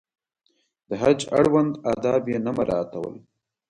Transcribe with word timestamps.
د 0.87 0.89
حج 1.01 1.19
اړوند 1.39 1.73
آداب 1.91 2.23
یې 2.31 2.37
نه 2.45 2.51
مراعاتول. 2.57 3.15